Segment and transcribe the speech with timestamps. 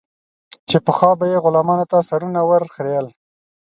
[0.69, 3.07] چې پخوا به یې غلامانو ته سرونه ور خرئېل.